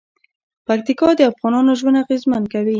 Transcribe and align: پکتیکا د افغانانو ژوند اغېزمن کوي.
پکتیکا 0.67 1.09
د 1.15 1.21
افغانانو 1.31 1.71
ژوند 1.79 1.99
اغېزمن 2.03 2.43
کوي. 2.53 2.69